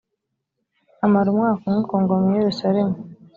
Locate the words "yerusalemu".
2.39-2.95